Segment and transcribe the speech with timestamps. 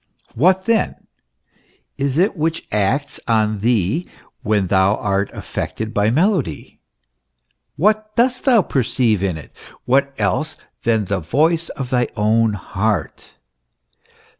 [0.33, 0.95] What then
[1.95, 4.09] is it which acts on thee
[4.41, 6.79] when thou art affected by melody?
[7.75, 9.55] What dost thou perceive in it?
[9.85, 13.35] What else than the voice of thy own heart